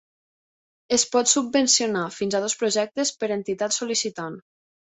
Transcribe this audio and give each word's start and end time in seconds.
Es 0.97 1.05
pot 1.15 1.29
subvencionar 1.31 2.07
fins 2.17 2.39
a 2.39 2.43
dos 2.47 2.57
projectes 2.65 3.15
per 3.21 3.33
entitat 3.39 3.79
sol·licitant. 3.79 4.43